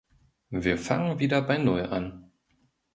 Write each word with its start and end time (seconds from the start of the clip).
Wir 0.49 0.79
fangen 0.79 1.19
wieder 1.19 1.43
bei 1.43 1.59
null 1.59 1.81
an. 1.85 2.31